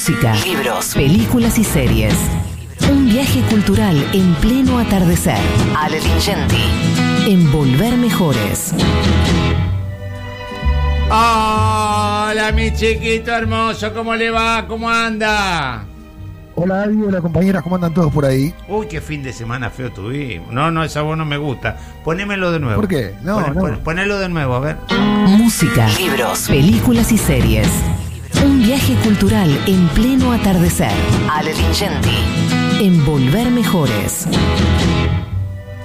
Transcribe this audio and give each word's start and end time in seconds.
Música, 0.00 0.32
libros, 0.46 0.94
películas 0.94 1.58
y 1.58 1.64
series. 1.64 2.14
Un 2.90 3.10
viaje 3.10 3.42
cultural 3.50 4.02
en 4.14 4.32
pleno 4.36 4.78
atardecer. 4.78 5.36
Ale 5.76 6.00
Lingenti. 6.00 6.56
En 7.26 7.52
Volver 7.52 7.98
Mejores. 7.98 8.72
Hola, 11.10 12.50
mi 12.54 12.72
chiquito 12.72 13.30
hermoso, 13.30 13.92
¿cómo 13.92 14.14
le 14.14 14.30
va? 14.30 14.66
¿Cómo 14.66 14.88
anda? 14.88 15.84
Hola, 16.54 16.84
Adi, 16.84 17.02
hola 17.02 17.20
compañeras, 17.20 17.62
¿cómo 17.62 17.74
andan 17.76 17.92
todos 17.92 18.10
por 18.10 18.24
ahí? 18.24 18.54
Uy, 18.68 18.86
qué 18.88 19.02
fin 19.02 19.22
de 19.22 19.34
semana 19.34 19.68
feo 19.68 19.92
tuvimos. 19.92 20.50
No, 20.50 20.70
no, 20.70 20.82
esa 20.82 21.02
voz 21.02 21.18
no 21.18 21.26
me 21.26 21.36
gusta. 21.36 21.76
Ponémelo 22.04 22.50
de 22.52 22.58
nuevo. 22.60 22.80
¿Por 22.80 22.88
qué? 22.88 23.14
No, 23.22 23.38
Poné- 23.38 23.72
no. 23.72 23.80
Ponelo 23.80 24.18
de 24.18 24.30
nuevo, 24.30 24.54
a 24.54 24.60
ver. 24.60 24.76
Música, 25.26 25.86
libros, 25.98 26.46
películas 26.48 27.12
y 27.12 27.18
series. 27.18 27.68
Un 28.60 28.66
viaje 28.66 28.94
cultural 28.96 29.48
en 29.66 29.88
pleno 29.88 30.32
atardecer. 30.32 30.90
Ale 31.30 31.54
Lingenti. 31.54 32.10
En 32.84 33.02
Volver 33.06 33.50
Mejores. 33.50 34.26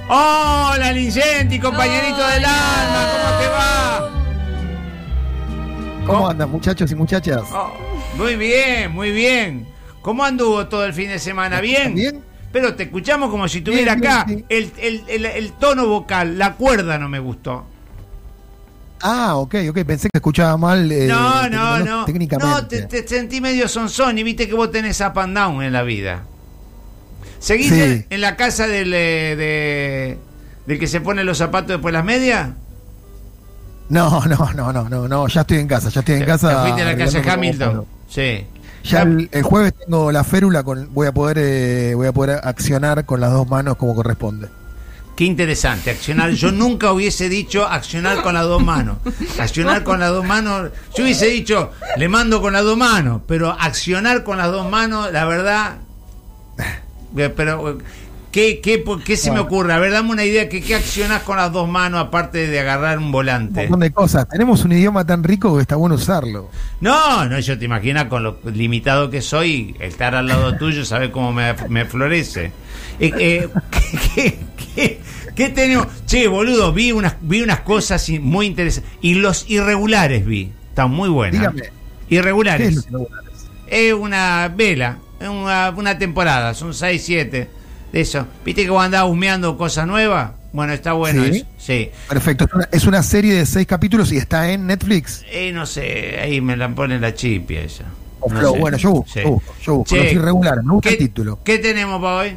Hola, 0.09 0.91
Lincenti, 0.91 1.58
compañerito 1.58 2.17
del 2.27 2.44
alma, 2.44 3.08
¿cómo 3.14 3.40
te 3.40 3.48
va? 3.48 4.12
¿Cómo 6.05 6.26
Oh. 6.26 6.30
andan 6.30 6.52
muchachos 6.52 6.91
y 6.91 6.95
muchachas? 6.95 7.44
Oh, 7.53 7.72
muy 8.17 8.36
bien, 8.36 8.92
muy 8.92 9.12
bien. 9.12 9.66
¿Cómo 10.02 10.26
anduvo 10.26 10.67
todo 10.67 10.84
el 10.86 10.94
fin 10.94 11.08
de 11.08 11.20
semana? 11.20 11.62
¿Bien? 11.62 11.95
¿Bien? 11.95 12.22
Pero 12.52 12.76
te 12.76 12.84
escuchamos 12.84 13.30
como 13.30 13.48
si 13.48 13.59
estuviera 13.59 13.95
Bien, 13.95 14.02
bien, 14.02 14.14
acá. 14.14 14.26
sí. 14.28 14.45
El, 14.50 14.72
el- 14.80 15.03
el- 15.08 15.26
el 15.26 15.52
tono 15.53 15.88
vocal, 15.88 16.38
la 16.38 16.53
cuerda 16.55 16.98
no 17.00 17.08
me 17.08 17.20
gustó. 17.20 17.67
Ah, 19.02 19.35
ok, 19.35 19.55
ok, 19.70 19.84
pensé 19.85 20.09
que 20.12 20.17
escuchaba 20.17 20.58
mal. 20.58 20.91
eh, 20.91 21.08
no, 21.08 21.49
no, 21.49 21.80
no. 21.80 22.05
Técnicamente. 22.05 22.53
No, 22.53 22.67
te, 22.67 22.84
te 22.84 23.08
sentí 23.08 23.41
medio 23.41 23.67
sonzón 23.67 24.17
y 24.17 24.23
viste 24.23 24.48
que 24.48 24.53
vos 24.55 24.72
tenés 24.72 24.99
up 25.02 25.20
and 25.20 25.38
down 25.38 25.62
en 25.63 25.73
la 25.73 25.84
vida. 25.84 26.23
¿Seguís 27.39 27.70
Sí. 27.70 27.81
en, 27.81 28.05
en 28.09 28.22
la 28.22 28.36
casa 28.36 28.66
del, 28.67 28.92
eh, 28.94 29.36
de, 29.36 30.17
del 30.66 30.80
que 30.80 30.88
se 30.88 31.02
pone 31.02 31.23
los 31.23 31.38
zapatos 31.38 31.67
después 31.70 31.94
las 31.94 32.03
medias? 32.05 32.50
No, 33.89 34.25
no, 34.25 34.50
no, 34.55 34.73
no, 34.73 34.89
no, 34.89 35.08
no, 35.08 35.27
ya 35.27 35.42
estoy 35.42 35.58
en 35.59 35.67
casa, 35.67 35.89
ya 35.89 36.00
estoy 36.00 36.16
en 36.16 36.25
casa. 36.25 36.50
te 36.50 36.55
fuiste 36.61 36.81
a 36.81 36.86
la 36.86 36.98
casa 36.98 37.11
de 37.11 37.30
arreglando 37.30 37.66
Hamilton. 37.66 37.86
Sí. 38.09 38.45
Ya 38.83 39.02
el, 39.02 39.30
el 39.31 39.44
jueves 39.44 39.73
tengo 39.83 40.11
la 40.11 40.23
férula, 40.23 40.64
con, 40.64 40.92
voy 40.94 41.08
a 41.08 41.11
poder 41.11 41.38
eh, 41.39 41.94
voy 41.95 42.08
a 42.08 42.11
poder 42.11 42.39
accionar 42.44 43.05
con 43.05 43.20
las 43.20 43.31
dos 43.31 43.48
manos 43.48 43.75
como 43.77 43.94
corresponde. 43.94 44.48
Qué 45.16 45.23
interesante, 45.23 45.91
accionar. 45.91 46.31
Yo 46.31 46.52
nunca 46.52 46.91
hubiese 46.91 47.30
dicho 47.30 47.66
accionar 47.66 48.21
con 48.21 48.33
las 48.33 48.44
dos 48.44 48.61
manos. 48.61 48.97
Accionar 49.39 49.83
con 49.83 49.99
las 50.02 50.09
dos 50.09 50.25
manos. 50.25 50.71
Yo 50.95 51.03
hubiese 51.03 51.27
dicho, 51.27 51.71
le 51.95 52.09
mando 52.09 52.41
con 52.41 52.52
las 52.52 52.63
dos 52.63 52.75
manos, 52.77 53.21
pero 53.25 53.52
accionar 53.52 54.23
con 54.23 54.38
las 54.38 54.52
dos 54.52 54.69
manos, 54.69 55.11
la 55.13 55.25
verdad. 55.25 55.77
Pero, 57.16 57.77
¿qué, 58.30 58.59
qué, 58.59 58.83
qué 59.05 59.16
se 59.16 59.31
me 59.31 59.39
ocurre? 59.39 59.71
A 59.71 59.80
ver, 59.80 59.93
dame 59.93 60.11
una 60.11 60.25
idea. 60.25 60.49
¿Qué, 60.49 60.61
¿Qué 60.61 60.75
accionás 60.75 61.21
con 61.21 61.38
las 61.38 61.49
dos 61.53 61.69
manos 61.69 62.02
aparte 62.08 62.47
de 62.47 62.59
agarrar 62.59 62.97
un 62.97 63.05
Un 63.05 63.11
volante? 63.13 63.61
montón 63.61 63.80
de 63.80 63.91
cosas. 63.91 64.27
Tenemos 64.27 64.66
un 64.66 64.73
idioma 64.73 65.05
tan 65.05 65.23
rico 65.23 65.55
que 65.55 65.61
está 65.61 65.77
bueno 65.77 65.95
usarlo. 65.95 66.49
No, 66.81 67.23
no, 67.23 67.39
yo 67.39 67.58
te 67.58 67.63
imaginas 67.63 68.05
con 68.05 68.23
lo 68.23 68.39
limitado 68.43 69.09
que 69.09 69.21
soy, 69.21 69.77
estar 69.80 70.13
al 70.13 70.27
lado 70.27 70.58
tuyo, 70.58 70.83
saber 70.83 71.11
cómo 71.11 71.31
me, 71.31 71.53
me 71.69 71.86
florece. 71.86 72.52
Eh, 72.99 73.13
eh, 73.17 73.49
¿qué, 74.75 75.02
qué- 75.36 75.50
tenemos? 75.50 75.88
Che, 76.05 76.28
boludo, 76.28 76.73
vi 76.73 76.91
unas, 76.91 77.16
vi 77.22 77.41
unas 77.41 77.59
cosas 77.61 78.09
muy 78.22 78.45
interesantes. 78.47 78.91
Y 79.02 79.16
los 79.16 79.50
irregulares 79.50 80.25
vi. 80.25 80.52
Están 80.69 80.92
muy 80.92 81.09
buenas. 81.09 81.39
Dígame, 81.42 81.61
¿qué 81.61 81.67
es 81.67 81.72
Irregulares. 82.09 82.92
no? 82.92 83.05
Es 83.67 83.94
una 83.94 84.52
vela, 84.55 85.00
es 85.19 85.27
una, 85.27 85.72
una 85.75 85.97
temporada, 85.97 86.53
son 86.53 86.73
6, 86.73 87.02
7 87.03 87.50
de 87.92 88.02
eso. 88.02 88.27
¿Viste 88.44 88.64
que 88.64 88.69
vos 88.69 88.83
andás 88.83 89.05
humeando 89.05 89.58
cosas 89.58 89.88
nuevas? 89.88 90.31
Bueno, 90.53 90.72
está 90.73 90.94
bueno 90.94 91.23
Sí. 91.23 91.30
eso. 91.38 91.45
Sí. 91.58 91.89
Perfecto, 92.08 92.45
es 92.45 92.54
una, 92.54 92.70
es 92.71 92.86
una 92.86 93.04
serie 93.04 93.33
de 93.33 93.45
seis 93.45 93.65
capítulos 93.67 94.11
y 94.14 94.17
está 94.17 94.52
en 94.52 94.67
Netflix. 94.67 95.23
Eh, 95.30 95.52
no 95.52 95.65
sé, 95.65 96.17
ahí 96.21 96.39
me 96.42 96.55
la 96.55 96.70
pone 96.70 96.99
la 96.99 97.14
chipia 97.14 97.61
ella. 97.61 97.86
O 98.21 98.30
No. 98.31 98.54
Bueno, 98.55 98.77
yo 98.77 98.92
busco, 98.92 99.10
Sí. 99.14 99.20
yo 99.23 99.30
busco, 99.31 99.55
yo 99.61 99.76
busco. 99.76 99.95
Che, 99.95 100.04
Los 100.04 100.14
irregulares, 100.14 100.64
me 100.64 100.73
gusta 100.73 100.89
¿qué, 100.89 100.95
el 100.95 100.99
título. 100.99 101.39
¿Qué 101.43 101.58
tenemos 101.60 102.02
para 102.02 102.15
hoy? 102.15 102.36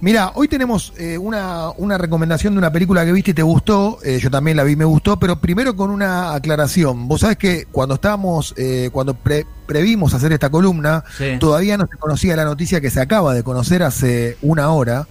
Mira, 0.00 0.32
hoy 0.34 0.48
tenemos 0.48 0.92
eh, 0.98 1.16
una, 1.18 1.70
una 1.76 1.96
recomendación 1.98 2.54
de 2.54 2.58
una 2.58 2.72
película 2.72 3.04
que 3.04 3.12
viste 3.12 3.30
y 3.30 3.34
te 3.34 3.42
gustó, 3.42 3.98
eh, 4.04 4.18
yo 4.20 4.30
también 4.30 4.56
la 4.56 4.64
vi 4.64 4.72
y 4.72 4.76
me 4.76 4.84
gustó, 4.84 5.18
pero 5.18 5.40
primero 5.40 5.76
con 5.76 5.90
una 5.90 6.34
aclaración. 6.34 7.08
Vos 7.08 7.20
sabés 7.22 7.36
que 7.38 7.66
cuando 7.70 7.94
estábamos, 7.94 8.52
eh, 8.56 8.90
cuando 8.92 9.14
pre- 9.14 9.46
previmos 9.66 10.12
hacer 10.14 10.32
esta 10.32 10.50
columna, 10.50 11.04
Sí. 11.18 11.36
todavía 11.38 11.76
no 11.78 11.86
se 11.90 11.96
conocía 11.98 12.36
la 12.36 12.44
noticia 12.44 12.80
que 12.80 12.90
se 12.90 13.00
acaba 13.00 13.32
de 13.34 13.42
conocer 13.42 13.82
hace 13.82 14.36
una 14.42 14.70
hora. 14.70 15.06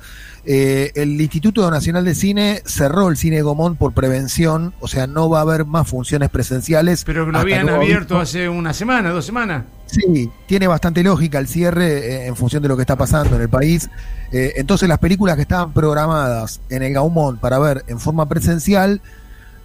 Eh, 0.48 0.92
el 0.96 1.20
Instituto 1.20 1.70
Nacional 1.72 2.06
de 2.06 2.14
Cine 2.14 2.62
cerró 2.66 3.10
el 3.10 3.18
cine 3.18 3.42
Gomón 3.42 3.76
por 3.76 3.94
prevención, 3.94 4.74
o 4.80 4.88
sea, 4.88 5.08
no 5.08 5.28
va 5.30 5.40
a 5.40 5.42
haber 5.42 5.66
más 5.66 5.88
funciones 5.88 6.30
presenciales. 6.30 7.04
Pero 7.04 7.26
que 7.26 7.32
lo 7.32 7.40
habían 7.40 7.68
abierto 7.68 8.20
hace 8.20 8.48
una 8.48 8.74
semana, 8.74 9.10
dos 9.10 9.26
semanas. 9.26 9.64
Sí, 9.88 10.30
tiene 10.48 10.68
bastante 10.68 11.04
lógica 11.04 11.40
el 11.40 11.48
cierre 11.48 11.88
eh, 11.98 12.28
en 12.28 12.36
función 12.36 12.62
de 12.62 12.70
lo 12.70 12.76
que 12.76 12.82
está 12.82 12.96
pasando 12.96 13.36
en 13.36 13.42
el 13.42 13.50
país. 13.50 13.90
Eh, 14.32 14.54
entonces 14.58 14.88
las 14.88 15.00
películas 15.00 15.36
que 15.36 15.44
estaban 15.44 15.74
programadas 15.74 16.62
en 16.70 16.84
el 16.84 16.94
Gaumont 16.94 17.40
para 17.40 17.58
ver 17.60 17.84
en 17.88 18.00
forma 18.00 18.28
presencial 18.28 19.02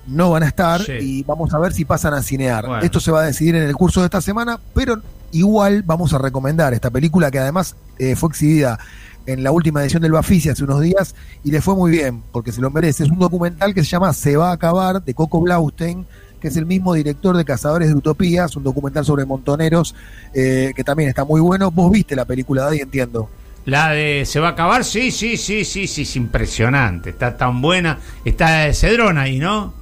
no 0.06 0.30
van 0.30 0.42
a 0.42 0.46
estar 0.46 0.80
Sí. 0.82 0.92
y 1.00 1.22
vamos 1.24 1.52
a 1.52 1.58
ver 1.58 1.72
si 1.72 1.84
pasan 1.84 2.14
a 2.14 2.22
cinear. 2.22 2.66
Bueno. 2.66 2.82
Esto 2.82 3.00
se 3.00 3.10
va 3.10 3.20
a 3.20 3.24
decidir 3.24 3.54
en 3.54 3.62
el 3.64 3.74
curso 3.74 4.00
de 4.00 4.06
esta 4.06 4.20
semana, 4.20 4.58
pero 4.74 5.00
igual 5.32 5.82
vamos 5.82 6.12
a 6.14 6.18
recomendar 6.18 6.72
esta 6.72 6.90
película 6.90 7.30
que 7.30 7.38
además 7.38 7.76
eh, 7.98 8.16
fue 8.16 8.30
exhibida 8.30 8.78
en 9.26 9.42
la 9.42 9.50
última 9.52 9.82
edición 9.82 10.02
del 10.02 10.12
Bafisi 10.12 10.48
hace 10.48 10.64
unos 10.64 10.80
días 10.80 11.14
y 11.44 11.50
le 11.50 11.60
fue 11.60 11.74
muy 11.74 11.90
bien 11.90 12.22
porque 12.32 12.52
se 12.52 12.60
lo 12.60 12.70
merece. 12.70 13.04
Es 13.04 13.10
un 13.10 13.18
documental 13.18 13.74
que 13.74 13.84
se 13.84 13.90
llama 13.90 14.12
Se 14.12 14.36
va 14.36 14.50
a 14.50 14.54
acabar 14.54 15.02
de 15.02 15.14
Coco 15.14 15.40
Blaustein 15.40 16.06
que 16.40 16.48
es 16.48 16.56
el 16.56 16.66
mismo 16.66 16.94
director 16.94 17.36
de 17.36 17.44
Cazadores 17.44 17.88
de 17.88 17.94
Utopías, 17.94 18.56
un 18.56 18.64
documental 18.64 19.04
sobre 19.04 19.26
montoneros 19.26 19.94
eh, 20.34 20.72
que 20.74 20.82
también 20.82 21.08
está 21.10 21.24
muy 21.24 21.40
bueno. 21.40 21.70
Vos 21.70 21.92
viste 21.92 22.16
la 22.16 22.24
película, 22.24 22.62
Daddy, 22.62 22.80
entiendo. 22.80 23.28
La 23.66 23.90
de 23.90 24.24
¿Se 24.24 24.40
va 24.40 24.48
a 24.48 24.50
acabar? 24.52 24.84
Sí, 24.84 25.10
sí, 25.10 25.36
sí, 25.36 25.64
sí, 25.64 25.86
sí, 25.86 26.02
es 26.02 26.16
impresionante. 26.16 27.10
Está 27.10 27.36
tan 27.36 27.60
buena. 27.60 27.98
Está 28.24 28.72
Cedrón 28.72 29.18
ahí, 29.18 29.38
¿no? 29.38 29.74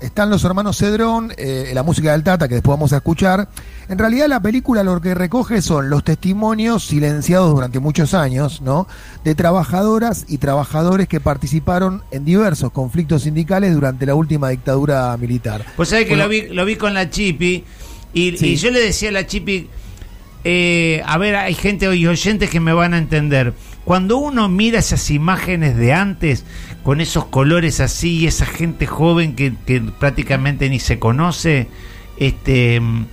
Están 0.00 0.28
los 0.28 0.44
hermanos 0.44 0.76
Cedrón, 0.76 1.32
eh, 1.38 1.70
la 1.72 1.82
música 1.82 2.12
del 2.12 2.22
Tata, 2.22 2.48
que 2.48 2.54
después 2.56 2.76
vamos 2.76 2.92
a 2.92 2.96
escuchar. 2.96 3.48
En 3.88 3.96
realidad 3.98 4.28
la 4.28 4.40
película 4.40 4.82
lo 4.82 5.00
que 5.00 5.14
recoge 5.14 5.62
son 5.62 5.88
los 5.88 6.04
testimonios 6.04 6.84
silenciados 6.84 7.50
durante 7.54 7.78
muchos 7.78 8.12
años, 8.12 8.60
¿no? 8.60 8.86
De 9.24 9.34
trabajadoras 9.34 10.26
y 10.28 10.36
trabajadores 10.38 11.08
que 11.08 11.18
participaron 11.20 12.02
en 12.10 12.26
diversos 12.26 12.72
conflictos 12.72 13.22
sindicales 13.22 13.72
durante 13.74 14.04
la 14.04 14.14
última 14.14 14.50
dictadura 14.50 15.16
militar. 15.16 15.64
Pues 15.76 15.88
sabés 15.88 16.06
que 16.06 16.16
lo, 16.16 16.28
vi, 16.28 16.42
lo 16.48 16.66
vi 16.66 16.76
con 16.76 16.92
la 16.92 17.08
Chipi 17.08 17.64
y, 18.12 18.36
Sí. 18.36 18.48
y 18.48 18.56
yo 18.56 18.70
le 18.70 18.80
decía 18.80 19.08
a 19.08 19.12
la 19.12 19.26
Chipi, 19.26 19.68
eh, 20.44 21.02
a 21.06 21.16
ver, 21.16 21.36
hay 21.36 21.54
gente 21.54 21.94
y 21.96 22.06
oyentes 22.06 22.50
que 22.50 22.60
me 22.60 22.72
van 22.74 22.92
a 22.92 22.98
entender. 22.98 23.54
Cuando 23.86 24.16
uno 24.18 24.48
mira 24.48 24.80
esas 24.80 25.12
imágenes 25.12 25.76
de 25.76 25.92
antes, 25.92 26.44
con 26.82 27.00
esos 27.00 27.26
colores 27.26 27.78
así, 27.78 28.18
y 28.18 28.26
esa 28.26 28.44
gente 28.44 28.84
joven 28.84 29.36
que, 29.36 29.52
prácticamente 30.00 30.68
ni 30.68 30.80
se 30.80 30.98
conoce, 30.98 31.68
este 32.16 32.80
mm, 32.80 33.06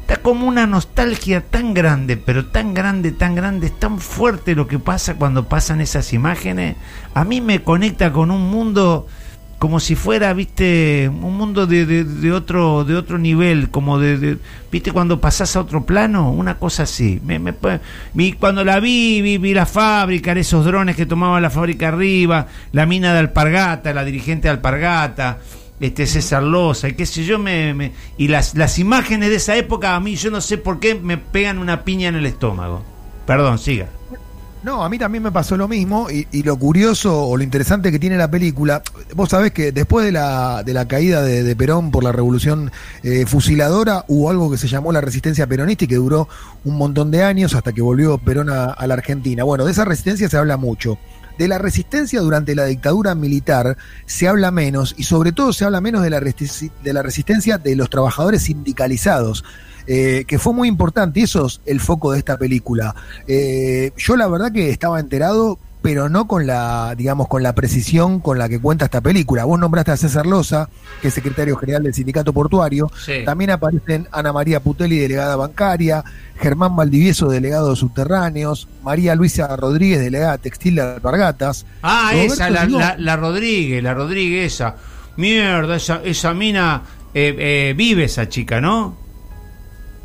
está 0.00 0.16
como 0.22 0.46
una 0.48 0.66
nostalgia 0.66 1.42
tan 1.42 1.74
grande, 1.74 2.16
pero 2.16 2.46
tan 2.46 2.72
grande, 2.72 3.12
tan 3.12 3.34
grande, 3.34 3.66
es 3.66 3.78
tan 3.78 3.98
fuerte 3.98 4.54
lo 4.54 4.66
que 4.66 4.78
pasa 4.78 5.16
cuando 5.16 5.46
pasan 5.46 5.82
esas 5.82 6.14
imágenes. 6.14 6.76
A 7.12 7.24
mí 7.24 7.42
me 7.42 7.62
conecta 7.62 8.10
con 8.10 8.30
un 8.30 8.48
mundo 8.48 9.06
como 9.58 9.80
si 9.80 9.94
fuera, 9.94 10.32
viste, 10.34 11.08
un 11.08 11.36
mundo 11.36 11.66
de, 11.66 11.86
de- 11.86 12.04
de 12.04 12.32
otro 12.32 12.84
de 12.84 12.96
otro 12.96 13.16
nivel, 13.18 13.70
como 13.70 13.98
de, 13.98 14.18
de- 14.18 14.38
viste, 14.70 14.92
cuando 14.92 15.20
pasás 15.20 15.56
a 15.56 15.60
otro 15.60 15.84
plano, 15.84 16.30
una 16.30 16.58
cosa 16.58 16.82
así. 16.82 17.20
Me, 17.24 17.38
me 17.38 17.54
vi- 18.12 18.32
cuando 18.34 18.62
la 18.64 18.80
vi, 18.80 19.22
vi, 19.22 19.38
vi 19.38 19.54
la 19.54 19.66
fábrica, 19.66 20.32
esos 20.32 20.64
drones 20.64 20.96
que 20.96 21.06
tomaban 21.06 21.42
la 21.42 21.50
fábrica 21.50 21.88
arriba, 21.88 22.46
la 22.72 22.84
mina 22.86 23.12
de 23.12 23.20
Alpargata, 23.20 23.94
la 23.94 24.04
dirigente 24.04 24.48
de 24.48 24.52
Alpargata, 24.52 25.38
este 25.80 26.06
César 26.06 26.42
Loza, 26.42 26.88
y 26.88 26.94
qué 26.94 27.06
sé 27.06 27.24
yo, 27.24 27.38
me, 27.38 27.72
me- 27.74 27.92
y 28.18 28.28
las, 28.28 28.54
las 28.54 28.78
imágenes 28.78 29.30
de 29.30 29.36
esa 29.36 29.56
época 29.56 29.94
a 29.96 30.00
mí, 30.00 30.16
yo 30.16 30.30
no 30.30 30.40
sé 30.40 30.58
por 30.58 30.78
qué, 30.80 30.94
me 30.94 31.16
pegan 31.18 31.58
una 31.58 31.84
piña 31.84 32.08
en 32.08 32.16
el 32.16 32.26
estómago. 32.26 32.84
Perdón, 33.26 33.58
siga. 33.58 33.88
No, 34.64 34.82
a 34.82 34.88
mí 34.88 34.98
también 34.98 35.22
me 35.22 35.30
pasó 35.30 35.58
lo 35.58 35.68
mismo 35.68 36.08
y, 36.10 36.42
lo 36.42 36.58
curioso 36.58 37.26
o 37.26 37.36
lo 37.36 37.42
interesante 37.42 37.92
que 37.92 37.98
tiene 37.98 38.16
la 38.16 38.30
película, 38.30 38.82
vos 39.14 39.28
sabés 39.28 39.52
que 39.52 39.72
después 39.72 40.06
de 40.06 40.12
la, 40.12 40.62
de 40.62 40.72
la 40.72 40.88
caída 40.88 41.22
de, 41.22 41.54
Perón 41.54 41.90
por 41.90 42.02
la 42.02 42.12
revolución 42.12 42.72
eh, 43.02 43.26
fusiladora 43.26 44.06
hubo 44.08 44.30
algo 44.30 44.50
que 44.50 44.56
se 44.56 44.66
llamó 44.66 44.90
la 44.90 45.02
resistencia 45.02 45.46
peronista 45.46 45.84
y 45.84 45.88
que 45.88 45.96
duró 45.96 46.28
un 46.64 46.78
montón 46.78 47.10
de 47.10 47.22
años 47.22 47.54
hasta 47.54 47.72
que 47.72 47.82
volvió 47.82 48.16
Perón 48.16 48.48
a 48.48 48.86
la 48.86 48.94
Argentina. 48.94 49.44
Bueno, 49.44 49.66
de 49.66 49.72
esa 49.72 49.84
resistencia 49.84 50.30
se 50.30 50.36
habla 50.38 50.56
mucho. 50.56 50.98
De 51.38 51.48
la 51.48 51.58
resistencia 51.58 52.20
durante 52.20 52.54
la 52.54 52.64
dictadura 52.66 53.14
militar 53.14 53.76
se 54.06 54.28
habla 54.28 54.50
menos 54.50 54.94
y 54.96 55.04
sobre 55.04 55.32
todo 55.32 55.52
se 55.52 55.64
habla 55.64 55.80
menos 55.80 56.02
de 56.02 56.10
la, 56.10 56.20
de 56.20 56.92
la 56.92 57.02
resistencia 57.02 57.58
de 57.58 57.74
los 57.76 57.90
trabajadores 57.90 58.42
sindicalizados. 58.42 59.44
eh, 59.86 60.24
que 60.26 60.38
fue 60.38 60.52
muy 60.52 60.68
importante, 60.68 61.20
y 61.20 61.24
eso 61.24 61.46
es 61.46 61.60
el 61.66 61.80
foco 61.80 62.12
de 62.12 62.18
esta 62.18 62.38
película. 62.38 62.94
Eh, 63.26 63.92
yo 63.96 64.16
la 64.16 64.26
verdad 64.28 64.52
que 64.52 64.70
estaba 64.70 64.98
enterado 65.00 65.58
pero 65.84 66.08
no 66.08 66.26
con 66.26 66.46
la, 66.46 66.94
digamos, 66.96 67.28
con 67.28 67.42
la 67.42 67.54
precisión 67.54 68.18
con 68.18 68.38
la 68.38 68.48
que 68.48 68.58
cuenta 68.58 68.86
esta 68.86 69.02
película. 69.02 69.44
Vos 69.44 69.60
nombraste 69.60 69.90
a 69.90 69.98
César 69.98 70.24
Loza, 70.24 70.70
que 71.02 71.08
es 71.08 71.14
secretario 71.14 71.58
general 71.58 71.82
del 71.82 71.92
Sindicato 71.92 72.32
Portuario. 72.32 72.90
También 73.26 73.50
aparecen 73.50 74.08
Ana 74.10 74.32
María 74.32 74.60
Putelli, 74.60 74.96
delegada 74.96 75.36
bancaria, 75.36 76.02
Germán 76.40 76.74
Valdivieso, 76.74 77.28
delegado 77.28 77.68
de 77.68 77.76
subterráneos, 77.76 78.66
María 78.82 79.14
Luisa 79.14 79.54
Rodríguez, 79.56 80.00
delegada 80.00 80.38
textil 80.38 80.76
de 80.76 80.80
Alpargatas. 80.80 81.66
Ah, 81.82 82.12
esa, 82.14 82.48
la, 82.48 82.96
la, 82.96 83.16
Rodríguez, 83.16 83.82
la 83.82 83.92
Rodríguez 83.92 84.54
esa. 84.54 84.76
Mierda, 85.18 85.76
esa, 85.76 86.00
esa 86.02 86.32
mina 86.32 86.80
eh, 87.12 87.36
eh, 87.38 87.74
vive 87.76 88.04
esa 88.04 88.26
chica, 88.26 88.58
¿no? 88.58 88.96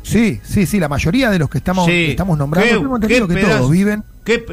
Sí, 0.02 0.40
sí, 0.44 0.66
sí, 0.66 0.78
la 0.78 0.90
mayoría 0.90 1.30
de 1.30 1.38
los 1.38 1.48
que 1.48 1.56
estamos, 1.56 1.88
estamos 1.88 2.36
nombrando, 2.36 3.00
¿Qué, 3.00 3.26
que 3.26 3.40
todos 3.40 3.70
viven. 3.70 4.04
Qué, 4.24 4.44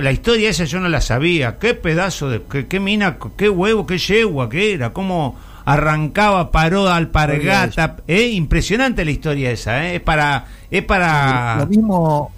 la 0.00 0.12
historia 0.12 0.50
esa 0.50 0.64
yo 0.64 0.80
no 0.80 0.88
la 0.88 1.00
sabía. 1.00 1.58
Qué 1.58 1.74
pedazo 1.74 2.28
de. 2.28 2.42
Qué, 2.42 2.80
mina, 2.80 3.18
qué 3.36 3.48
huevo, 3.48 3.86
qué 3.86 3.98
yegua 3.98 4.48
que 4.48 4.74
era. 4.74 4.92
Cómo 4.92 5.36
arrancaba, 5.64 6.50
paró 6.50 6.88
alpargata. 6.88 7.96
Eh, 8.06 8.28
impresionante 8.28 9.04
la 9.04 9.10
historia 9.10 9.50
esa. 9.50 9.86
Eh. 9.86 9.96
Es 9.96 10.02
para. 10.02 10.46
Es 10.70 10.84
para. 10.84 11.56
Lo 11.60 11.66
mismo. 11.66 12.32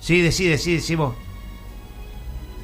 Sí, 0.00 0.20
decide, 0.20 0.58
sí, 0.58 0.80
sí, 0.80 0.96
vos. 0.96 1.14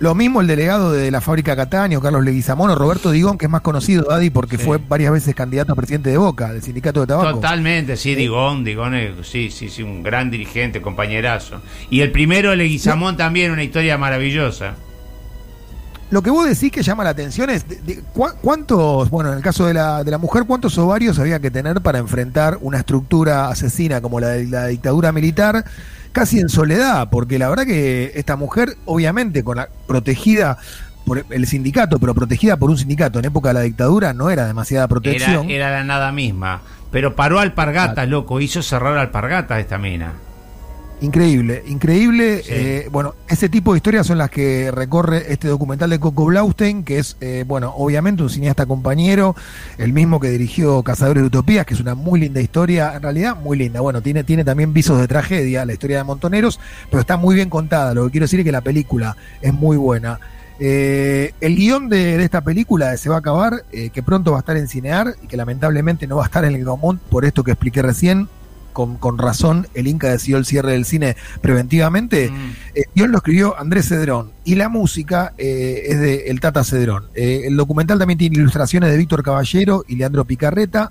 Lo 0.01 0.15
mismo 0.15 0.41
el 0.41 0.47
delegado 0.47 0.93
de 0.93 1.11
la 1.11 1.21
fábrica 1.21 1.57
Cataño, 1.57 2.01
Carlos 2.01 2.25
Leguizamón, 2.25 2.71
o 2.71 2.77
Roberto 2.77 3.11
Digón, 3.11 3.37
que 3.37 3.47
es 3.47 3.51
más 3.51 3.63
conocido, 3.63 4.13
Adi, 4.13 4.31
porque 4.31 4.57
fue 4.57 4.79
varias 4.79 5.11
veces 5.11 5.35
candidato 5.35 5.73
a 5.73 5.77
presidente 5.77 6.11
de 6.11 6.17
Boca, 6.17 6.53
del 6.53 6.63
sindicato 6.63 7.01
de 7.01 7.09
tabaco. 7.09 7.41
Totalmente, 7.41 7.97
sí, 7.97 8.15
Digón, 8.15 8.63
Digón, 8.63 8.95
sí, 9.25 9.51
sí, 9.51 9.69
sí, 9.69 9.83
un 9.83 10.05
gran 10.05 10.31
dirigente, 10.31 10.81
compañerazo. 10.81 11.63
Y 11.91 12.03
el 12.03 12.13
primero, 12.13 12.55
Leguizamón, 12.55 13.17
también, 13.17 13.51
una 13.51 13.65
historia 13.65 13.99
maravillosa. 13.99 14.77
Lo 16.11 16.23
que 16.23 16.31
vos 16.31 16.49
decís 16.49 16.71
que 16.73 16.83
llama 16.83 17.05
la 17.05 17.11
atención 17.11 17.51
es 17.51 17.67
cuántos, 18.41 19.11
bueno, 19.11 19.31
en 19.31 19.37
el 19.37 19.43
caso 19.43 19.67
de 19.67 19.75
la, 19.75 20.05
de 20.05 20.11
la 20.11 20.17
mujer, 20.17 20.45
cuántos 20.47 20.79
ovarios 20.79 21.19
había 21.19 21.39
que 21.41 21.51
tener 21.51 21.83
para 21.83 21.99
enfrentar 21.99 22.57
una 22.63 22.79
estructura 22.79 23.49
asesina 23.49 24.01
como 24.01 24.19
la 24.19 24.29
de 24.29 24.47
la 24.47 24.69
dictadura 24.69 25.13
militar 25.13 25.65
casi 26.19 26.41
en 26.41 26.49
soledad, 26.49 27.09
porque 27.11 27.39
la 27.39 27.49
verdad 27.49 27.65
que 27.65 28.13
esta 28.15 28.37
mujer, 28.37 28.77
obviamente, 28.87 29.45
con 29.45 29.57
la, 29.57 29.69
protegida 29.87 30.59
por 31.05 31.25
el 31.31 31.47
sindicato, 31.47 31.99
pero 31.99 32.15
protegida 32.15 32.57
por 32.57 32.71
un 32.71 32.77
sindicato 32.77 33.19
en 33.19 33.27
época 33.27 33.51
de 33.51 33.55
la 33.55 33.61
dictadura, 33.61 34.13
no 34.13 34.29
era 34.29 34.47
demasiada 34.47 34.89
protección. 34.89 35.49
Era, 35.49 35.71
la 35.71 35.85
nada 35.85 36.13
misma. 36.13 36.61
Pero 36.91 37.15
paró 37.15 37.39
Alpargata, 37.39 38.05
loco, 38.07 38.41
hizo 38.41 38.63
cerrar 38.63 38.97
Alpargata 38.99 39.61
esta 39.61 39.79
mina. 39.79 40.13
Increíble, 41.01 41.63
increíble. 41.69 42.43
Eh, 42.49 42.89
bueno, 42.91 43.15
ese 43.29 43.49
tipo 43.49 43.73
de 43.73 43.77
historias 43.77 44.05
son 44.05 44.19
las 44.19 44.31
que 44.31 44.73
recorre 44.73 45.33
este 45.33 45.47
documental 45.47 45.91
de 45.91 46.01
Coco 46.01 46.25
Blaustein, 46.25 46.83
que 46.83 46.99
es, 46.99 47.17
eh, 47.21 47.45
bueno, 47.47 47.73
obviamente 47.77 48.25
un 48.25 48.31
cineasta 48.31 48.67
compañero, 48.67 49.37
el 49.79 49.93
mismo 49.93 50.19
que 50.19 50.29
dirigió 50.29 50.83
Cazadores 50.83 51.23
de 51.23 51.29
Utopías, 51.29 51.65
que 51.67 51.75
es 51.75 51.81
una 51.81 51.95
muy 51.95 52.19
linda 52.19 52.41
historia, 52.41 52.97
en 52.97 53.03
realidad 53.03 53.37
muy 53.37 53.57
linda. 53.57 53.81
Bueno, 53.81 54.03
tiene, 54.03 54.25
tiene 54.25 54.43
también 54.43 54.73
visos 54.73 54.99
de 54.99 55.07
tragedia, 55.07 55.65
la 55.65 55.73
historia 55.73 55.99
de 55.99 56.05
Montoneros, 56.05 56.59
pero 56.91 57.01
está 57.01 57.17
muy 57.17 57.37
bien 57.37 57.49
contada. 57.49 57.95
Lo 57.95 58.07
que 58.07 58.13
quiero 58.13 58.25
decir 58.25 58.41
es 58.41 58.45
que 58.45 58.53
la 58.53 58.63
película 58.63 59.17
es 59.41 59.55
muy 59.55 59.77
buena. 59.77 60.19
Eh, 60.59 61.33
el 61.41 61.55
guion 61.55 61.89
de, 61.89 62.21
esta 62.25 62.41
película 62.41 62.97
Se 62.97 63.09
va 63.09 63.15
a 63.15 63.19
acabar, 63.21 63.63
que 63.71 64.03
pronto 64.03 64.33
va 64.33 64.39
a 64.39 64.41
estar 64.41 64.57
en 64.57 64.67
Cinear 64.67 65.15
y 65.23 65.29
que 65.29 65.37
lamentablemente 65.37 66.09
no 66.09 66.17
va 66.17 66.25
a 66.25 66.27
estar 66.27 66.45
en 66.45 66.57
el 66.57 66.65
común 66.65 66.99
por 67.09 67.25
esto 67.25 67.45
que 67.45 67.53
expliqué 67.53 67.83
recién, 67.83 68.29
con, 68.73 69.19
razón 69.19 69.67
el 69.75 69.87
Inca 69.87 70.09
decidió 70.09 70.37
el 70.37 70.45
cierre 70.45 70.73
del 70.73 70.85
cine 70.85 71.17
preventivamente. 71.41 72.31
Mm. 72.31 72.53
Eh, 72.75 72.85
lo 72.95 73.19
escribió 73.19 73.59
Andrés 73.59 73.89
Cedrón 73.89 74.31
y 74.45 74.55
la 74.55 74.69
música 74.69 75.35
eh, 75.37 75.85
es 75.89 76.01
de 76.01 76.31
el 76.31 76.41
Tata 76.41 76.65
Cedrón. 76.65 77.07
Eh, 77.15 77.43
el 77.45 77.57
documental 77.57 77.99
también 77.99 78.19
tiene 78.19 78.37
ilustraciones 78.37 78.91
de 78.91 78.97
Víctor 78.97 79.23
Caballero 79.23 79.85
y 79.89 79.97
Leandro 79.97 80.25
Picarreta. 80.25 80.91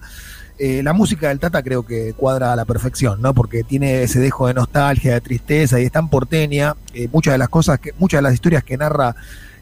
Eh, 0.59 0.81
la 0.83 0.93
música 0.93 1.29
del 1.29 1.39
Tata 1.39 1.61
creo 1.61 1.85
que 1.85 2.13
cuadra 2.13 2.53
a 2.53 2.55
la 2.55 2.65
perfección, 2.65 3.21
¿no? 3.21 3.33
Porque 3.33 3.63
tiene 3.63 4.03
ese 4.03 4.19
dejo 4.19 4.47
de 4.47 4.55
nostalgia, 4.55 5.13
de 5.13 5.21
tristeza 5.21 5.79
y 5.79 5.85
es 5.85 5.91
tan 5.91 6.09
porteña. 6.09 6.75
muchas 7.11 7.33
de 7.33 7.37
las 7.37 7.49
cosas, 7.49 7.79
que, 7.79 7.93
muchas 7.97 8.19
de 8.19 8.23
las 8.23 8.33
historias 8.33 8.63
que 8.63 8.77
narra 8.77 9.15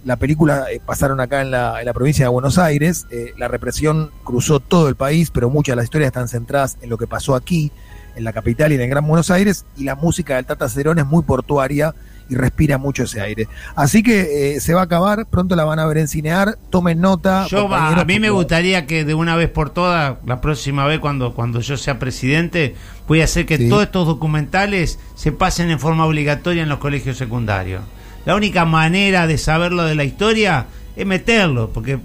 la 0.06 0.18
película 0.18 0.66
pasaron 0.86 1.20
acá 1.20 1.42
en 1.42 1.52
la, 1.52 1.80
en 1.80 1.86
la, 1.86 1.94
provincia 1.94 2.26
de 2.26 2.30
Buenos 2.30 2.58
Aires. 2.60 3.08
la 3.38 3.48
represión 3.48 4.12
cruzó 4.24 4.60
todo 4.60 4.88
el 4.88 4.96
país, 4.96 5.32
pero 5.32 5.50
muchas 5.50 5.74
de 5.74 5.78
las 5.78 5.86
historias 5.86 6.08
están 6.08 6.28
centradas 6.28 6.78
en 6.82 6.90
lo 6.90 6.98
que 6.98 7.08
pasó 7.08 7.34
aquí 7.34 7.72
en 8.16 8.24
la 8.24 8.34
capital 8.34 8.72
y 8.72 8.76
en 8.76 8.82
el 8.82 8.90
Gran 8.90 9.08
Buenos 9.08 9.32
Aires, 9.32 9.66
y 9.78 9.84
la 9.84 9.96
música 9.96 10.36
del 10.36 10.46
Tata 10.46 10.70
Cerón 10.70 11.00
es 11.00 11.06
muy 11.06 11.24
portuaria 11.24 11.94
y 12.30 12.36
respira 12.36 12.78
mucho 12.78 13.04
ese 13.04 13.22
aire. 13.22 13.48
Así 13.76 14.02
que 14.04 14.56
eh, 14.56 14.60
se 14.60 14.74
va 14.74 14.82
a 14.82 14.84
acabar, 14.86 15.26
pronto 15.28 15.56
la 15.56 15.64
van 15.64 15.80
a 15.80 15.86
ver 15.86 15.98
en 15.98 16.08
cinear, 16.08 16.58
tomen 16.70 17.00
nota. 17.00 17.46
Yo 17.48 17.74
a 17.74 18.04
mí 18.06 18.20
me 18.20 18.30
gustaría 18.30 18.88
que 18.88 19.06
de 19.06 19.14
una 19.14 19.36
vez 19.36 19.50
por 19.50 19.70
todas, 19.70 20.18
la 20.26 20.42
próxima 20.42 20.86
vez 20.86 21.00
cuando, 21.00 21.34
cuando 21.34 21.60
yo 21.60 21.78
sea 21.78 22.00
presidente, 22.00 22.76
voy 23.08 23.22
a 23.22 23.26
hacer 23.26 23.46
que 23.46 23.60
todos 23.70 23.84
estos 23.84 24.08
documentales 24.08 25.00
se 25.16 25.32
pasen 25.32 25.70
en 25.70 25.80
forma 25.80 26.06
obligatoria 26.06 26.64
en 26.64 26.70
los 26.70 26.80
colegios 26.80 27.18
secundarios. 27.18 27.84
La 28.26 28.36
única 28.36 28.66
manera 28.66 29.28
de 29.28 29.38
saberlo 29.38 29.84
de 29.84 29.94
la 29.94 30.04
historia 30.04 30.66
es 30.96 31.06
meterlo, 31.06 31.70
porque 31.72 32.00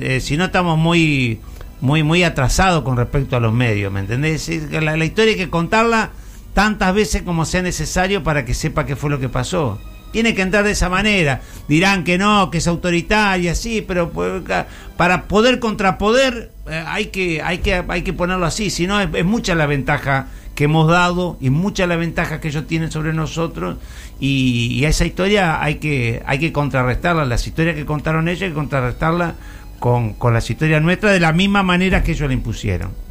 eh, 0.00 0.20
si 0.20 0.36
no 0.36 0.46
estamos 0.46 0.78
muy 0.78 1.40
muy, 1.80 2.02
muy 2.02 2.22
atrasado 2.22 2.84
con 2.84 2.96
respecto 2.96 3.36
a 3.36 3.40
los 3.40 3.52
medios, 3.52 3.92
¿me 3.92 4.00
entendés? 4.00 4.48
La, 4.70 4.96
historia 5.04 5.32
hay 5.32 5.38
que 5.38 5.50
contarla 5.50 6.10
tantas 6.54 6.94
veces 6.94 7.22
como 7.22 7.44
sea 7.44 7.62
necesario 7.62 8.22
para 8.22 8.44
que 8.44 8.54
sepa 8.54 8.86
qué 8.86 8.96
fue 8.96 9.10
lo 9.10 9.20
que 9.20 9.28
pasó. 9.28 9.78
Tiene 10.12 10.34
que 10.34 10.40
entrar 10.40 10.64
de 10.64 10.70
esa 10.70 10.88
manera. 10.88 11.42
Dirán 11.68 12.04
que 12.04 12.16
no, 12.16 12.50
que 12.50 12.58
es 12.58 12.66
autoritaria, 12.66 13.54
sí, 13.54 13.84
pero 13.86 14.10
pues, 14.10 14.42
para 14.96 15.24
poder 15.24 15.58
contrapoder 15.58 16.50
eh, 16.66 16.82
hay, 16.86 17.06
que, 17.06 17.42
hay, 17.42 17.58
que, 17.58 17.84
hay 17.86 18.02
que 18.02 18.14
ponerlo 18.14 18.46
así. 18.46 18.70
Si 18.70 18.86
no, 18.86 18.98
es, 19.00 19.24
mucha 19.24 19.54
la 19.54 19.66
ventaja 19.66 20.28
que 20.54 20.64
hemos 20.64 20.88
dado 20.88 21.36
y 21.42 21.50
mucha 21.50 21.86
la 21.86 21.96
ventaja 21.96 22.40
que 22.40 22.48
ellos 22.48 22.66
tienen 22.66 22.90
sobre 22.90 23.12
nosotros. 23.12 23.76
Y, 24.18 24.68
y, 24.72 24.86
esa 24.86 25.04
historia 25.04 25.62
hay 25.62 25.74
que, 25.74 26.22
hay 26.24 26.38
que 26.38 26.52
contrarrestarla. 26.52 27.26
Las 27.26 27.46
historias 27.46 27.76
que 27.76 27.84
contaron 27.84 28.28
ellos 28.28 28.42
hay 28.42 28.48
que 28.48 28.54
contrarrestarla 28.54 29.34
con, 29.78 30.14
con 30.14 30.34
las 30.34 30.48
historias 30.50 30.82
nuestras 30.82 31.12
de 31.12 31.20
la 31.20 31.32
misma 31.32 31.62
manera 31.62 32.02
que 32.02 32.12
ellos 32.12 32.28
la 32.28 32.34
impusieron. 32.34 33.06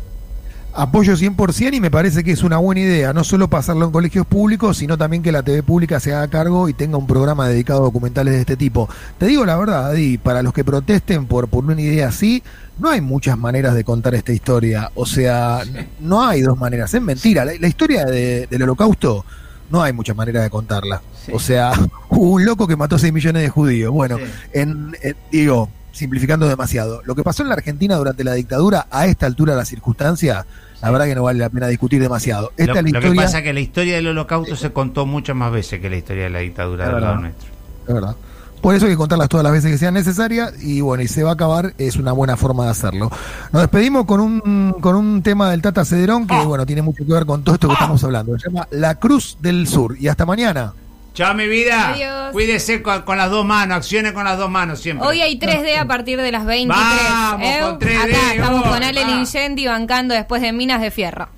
Apoyo 0.77 1.13
100% 1.13 1.73
y 1.73 1.79
me 1.79 1.89
parece 1.89 2.21
que 2.21 2.31
es 2.33 2.44
una 2.44 2.57
buena 2.57 2.81
idea, 2.81 3.13
no 3.13 3.23
solo 3.23 3.50
pasarlo 3.50 3.85
en 3.85 3.91
colegios 3.91 4.25
públicos, 4.25 4.75
sino 4.75 4.97
también 4.97 5.23
que 5.23 5.31
la 5.31 5.41
TV 5.41 5.63
pública 5.63 6.01
se 6.01 6.13
haga 6.13 6.27
cargo 6.27 6.67
y 6.67 6.74
tenga 6.74 6.98
un 6.98 7.07
programa 7.07 7.48
dedicado 7.48 7.79
a 7.79 7.84
documentales 7.84 8.34
de 8.34 8.41
este 8.41 8.57
tipo. 8.57 8.89
Te 9.17 9.27
digo 9.27 9.45
la 9.45 9.55
verdad, 9.55 9.91
Adi, 9.91 10.17
para 10.17 10.43
los 10.43 10.51
que 10.51 10.65
protesten 10.65 11.27
por, 11.27 11.48
por 11.48 11.63
una 11.63 11.79
idea 11.79 12.10
así, 12.10 12.43
no 12.77 12.89
hay 12.89 13.00
muchas 13.00 13.38
maneras 13.38 13.74
de 13.74 13.86
contar 13.86 14.15
esta 14.15 14.34
historia. 14.34 14.91
O 14.95 15.05
sea, 15.05 15.62
no 16.01 16.27
hay 16.27 16.41
dos 16.41 16.57
maneras, 16.60 16.93
es 16.93 17.01
mentira. 17.01 17.45
La, 17.45 17.67
historia 17.67 18.03
del 18.03 18.63
holocausto 18.63 19.24
no 19.69 19.81
hay 19.81 19.93
muchas 19.93 20.17
maneras 20.17 20.43
de 20.43 20.50
contarla. 20.50 21.01
O 21.31 21.39
sea, 21.39 21.72
un 22.10 22.43
loco 22.43 22.67
que 22.67 22.75
mató 22.75 23.00
6 23.00 23.13
millones 23.13 23.43
de 23.43 23.50
judíos. 23.50 23.93
Bueno, 23.93 24.17
en, 24.51 24.93
digo, 25.31 25.69
simplificando 25.95 26.47
demasiado. 26.47 27.01
Lo 27.05 27.15
que 27.15 27.23
pasó 27.23 27.41
en 27.43 27.49
la 27.49 27.55
Argentina 27.55 27.95
durante 27.95 28.23
la 28.23 28.33
dictadura, 28.33 28.87
a 28.91 29.07
esta 29.07 29.25
altura 29.25 29.53
de 29.53 29.59
la 29.59 29.65
circunstancia, 29.65 30.45
la 30.81 30.91
verdad 30.91 31.05
que 31.05 31.15
no 31.15 31.23
vale 31.23 31.39
la 31.39 31.49
pena 31.49 31.67
discutir 31.67 32.01
demasiado. 32.01 32.51
Esta 32.57 32.81
lo, 32.81 32.99
que 32.99 33.11
pasa 33.13 33.39
es 33.39 33.43
que 33.43 33.53
la 33.53 33.61
historia 33.61 33.95
del 33.95 34.07
holocausto 34.07 34.55
se 34.55 34.71
contó 34.71 35.05
muchas 35.05 35.35
más 35.35 35.51
veces 35.51 35.79
que 35.79 35.89
la 35.89 35.95
historia 35.95 36.23
de 36.25 36.29
la 36.29 36.39
dictadura 36.39 36.89
del 36.89 37.01
lado 37.01 37.15
nuestro. 37.21 37.47
Es 37.87 37.93
verdad. 37.93 38.15
Por 38.61 38.73
eso 38.73 38.85
hay 38.85 38.93
que 38.93 38.97
contarlas 38.97 39.29
todas 39.29 39.43
las 39.43 39.53
veces 39.53 39.71
que 39.71 39.77
sean 39.77 39.93
necesarias 39.93 40.53
y 40.59 40.81
bueno, 40.81 41.03
y 41.03 41.07
se 41.07 41.21
va 41.23 41.29
a 41.29 41.33
acabar, 41.33 41.75
es 41.77 41.97
una 41.97 42.13
buena 42.13 42.35
forma 42.35 42.65
de 42.65 42.71
hacerlo. 42.71 43.11
Nos 43.51 43.61
despedimos 43.61 44.05
con 44.05 44.19
un, 44.19 44.75
con 44.81 44.95
un 44.95 45.21
tema 45.21 45.51
del 45.51 45.61
Tata 45.61 45.85
Cederón 45.85 46.25
que 46.25 46.33
ah. 46.33 46.45
bueno, 46.45 46.65
tiene 46.65 46.81
mucho 46.81 47.05
que 47.05 47.13
ver 47.13 47.27
con 47.27 47.43
todo 47.43 47.55
esto 47.55 47.67
que 47.67 47.73
ah. 47.73 47.77
estamos 47.79 48.03
hablando. 48.03 48.37
Se 48.39 48.49
llama 48.49 48.67
La 48.71 48.95
Cruz 48.95 49.37
del 49.39 49.67
Sur. 49.67 49.95
Y 49.99 50.07
hasta 50.07 50.25
mañana. 50.25 50.73
Chao, 51.15 51.34
mi 51.34 51.48
vida. 51.48 51.91
Adiós. 51.91 52.34
Cuídese 52.34 52.81
con, 52.81 53.17
las 53.17 53.29
dos 53.29 53.45
manos, 53.45 53.77
accione 53.77 54.13
con 54.13 54.25
las 54.25 54.38
dos 54.38 54.50
manos 54.50 54.81
siempre. 54.81 55.07
Hoy 55.07 55.22
hay 55.22 55.39
3D 55.39 55.77
a 55.77 55.86
partir 55.86 56.19
de 56.19 56.29
las 56.29 56.45
23. 56.45 56.77
Vamos, 56.77 57.57
con 57.62 57.79
3D. 57.79 57.98
Acá 57.98 58.34
estamos 58.34 58.63
con 58.63 58.84
Ale 58.84 59.65
bancando 59.65 60.13
después 60.13 60.41
de 60.41 60.51
Minas 60.51 60.81
de 60.81 60.91
Fierro. 60.91 61.29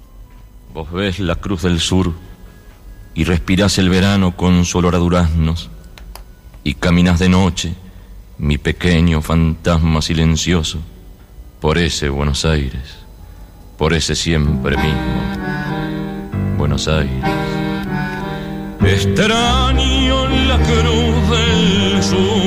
Vos 0.74 0.92
ves 0.92 1.20
la 1.20 1.36
cruz 1.36 1.62
del 1.62 1.80
sur 1.80 2.12
y 3.14 3.24
respirás 3.24 3.78
el 3.78 3.90
verano 3.90 4.36
con 4.36 4.66
su 4.66 4.80
olor 4.80 4.96
a 4.96 4.98
duraznos 4.98 5.70
y 6.64 6.74
caminas 6.74 7.20
de 7.20 7.30
noche, 7.30 7.76
mi 8.40 8.58
pequeño 8.58 9.22
fantasma 9.22 10.02
silencioso, 10.02 10.80
por 11.62 11.78
ese 11.78 12.10
Buenos 12.10 12.46
Aires, 12.46 12.98
por 13.78 13.94
ese 13.94 14.16
siempre 14.16 14.76
mismo 14.76 15.22
Buenos 16.58 16.88
Aires. 16.88 17.47
Extraño 18.88 20.28
la 20.48 20.58
cruz 20.60 21.30
del 21.30 22.04
sur 22.04 22.47